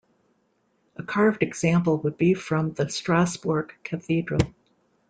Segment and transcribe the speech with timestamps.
[0.95, 4.41] A carved example would be from the Strasbourg Cathedral.